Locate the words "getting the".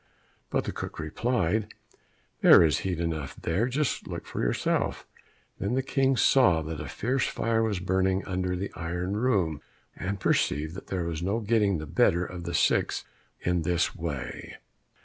11.39-11.85